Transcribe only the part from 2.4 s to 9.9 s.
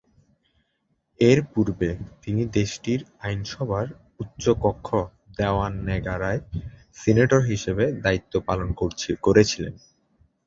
দেশটির আইনসভার উচ্চকক্ষ দেওয়ান নেগারায় সিনেটর হিসেবে দায়িত্ব পালন করেছিলেন।